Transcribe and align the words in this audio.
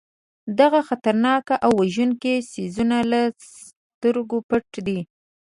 دغه 0.59 0.79
خطرناک 0.89 1.47
او 1.65 1.71
وژونکي 1.81 2.33
څیزونه 2.51 2.97
له 3.11 3.21
سترګو 3.59 4.37
پټ 4.49 4.69
دي. 4.87 4.99